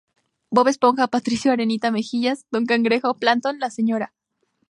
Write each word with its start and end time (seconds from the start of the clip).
Bob 0.49 0.67
Esponja, 0.67 1.05
Patricio, 1.07 1.51
Arenita 1.51 1.91
Mejillas, 1.91 2.47
Don 2.49 2.65
Cangrejo, 2.65 3.13
Plankton, 3.19 3.59
la 3.59 3.69
Sra. 3.69 4.11